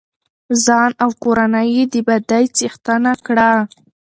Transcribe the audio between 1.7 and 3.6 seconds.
يې د بدۍ څښتنه کړه.